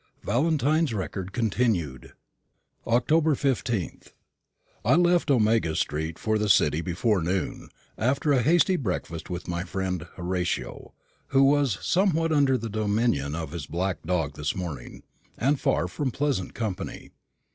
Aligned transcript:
VALENTINE'S 0.23 0.95
RECORD 0.95 1.31
CONTINUED. 1.31 2.13
October 2.87 3.35
15th. 3.35 4.13
I 4.83 4.95
left 4.95 5.29
Omega 5.29 5.75
street 5.75 6.17
for 6.17 6.39
the 6.39 6.49
City 6.49 6.81
before 6.81 7.21
noon, 7.21 7.69
after 7.99 8.33
a 8.33 8.41
hasty 8.41 8.77
breakfast 8.77 9.29
with 9.29 9.47
my 9.47 9.63
friend 9.63 10.07
Horatio, 10.15 10.95
who 11.27 11.43
was 11.43 11.77
somewhat 11.85 12.31
under 12.31 12.57
the 12.57 12.67
dominion 12.67 13.35
of 13.35 13.51
his 13.51 13.67
black 13.67 14.01
dog 14.01 14.33
this 14.33 14.55
morning, 14.55 15.03
and 15.37 15.59
far 15.59 15.87
from 15.87 16.09
pleasant 16.09 16.55
company. 16.55 17.11